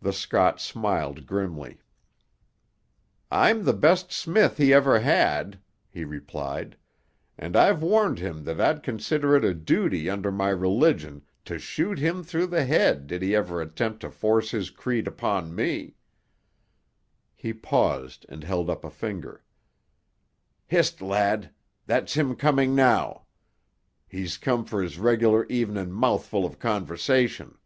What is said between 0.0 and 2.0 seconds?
The Scot smiled grimly.